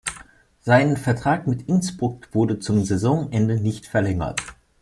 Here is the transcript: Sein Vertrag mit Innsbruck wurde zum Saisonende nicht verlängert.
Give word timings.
Sein 0.61 0.97
Vertrag 0.97 1.45
mit 1.45 1.67
Innsbruck 1.69 2.29
wurde 2.33 2.57
zum 2.57 2.83
Saisonende 2.83 3.59
nicht 3.61 3.85
verlängert. 3.85 4.41